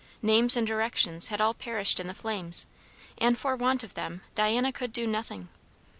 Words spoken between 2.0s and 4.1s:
the flames, and for want of